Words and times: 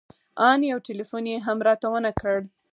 ان 0.47 0.59
يو 0.71 0.77
ټېلفون 0.87 1.23
يې 1.31 1.37
هم 1.47 1.57
راته 1.67 1.87
ونه 1.91 2.11
کړ. 2.19 2.37